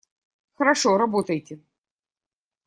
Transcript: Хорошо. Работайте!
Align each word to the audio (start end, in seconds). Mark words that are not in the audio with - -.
Хорошо. 0.53 0.97
Работайте! 0.97 1.59